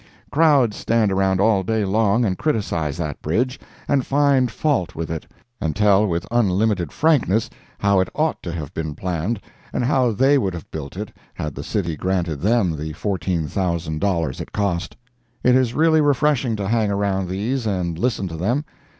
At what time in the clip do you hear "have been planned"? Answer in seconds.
8.51-9.39